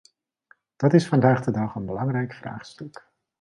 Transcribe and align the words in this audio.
Dat 0.75 0.93
is 0.93 1.07
vandaag 1.07 1.43
de 1.43 1.51
dag 1.51 1.75
een 1.75 1.85
belangrijk 1.85 2.33
vraagstuk. 2.33 3.07